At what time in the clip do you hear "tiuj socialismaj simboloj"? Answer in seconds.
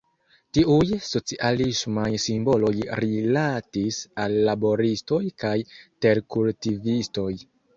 0.57-2.71